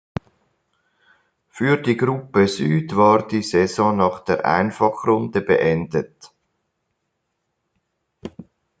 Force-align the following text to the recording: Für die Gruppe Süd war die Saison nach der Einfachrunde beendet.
Für 1.49 1.77
die 1.77 1.95
Gruppe 1.95 2.47
Süd 2.47 2.95
war 2.95 3.27
die 3.27 3.43
Saison 3.43 3.97
nach 3.97 4.21
der 4.23 4.43
Einfachrunde 4.47 5.41
beendet. 5.41 6.31